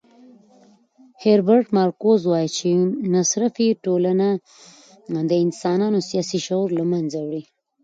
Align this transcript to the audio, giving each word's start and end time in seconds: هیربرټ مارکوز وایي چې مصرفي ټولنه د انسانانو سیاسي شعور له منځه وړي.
هیربرټ 1.23 1.65
مارکوز 1.77 2.21
وایي 2.27 2.49
چې 2.57 2.67
مصرفي 3.13 3.67
ټولنه 3.85 4.27
د 5.29 5.31
انسانانو 5.45 5.99
سیاسي 6.09 6.39
شعور 6.45 6.69
له 6.79 6.83
منځه 6.91 7.17
وړي. 7.25 7.43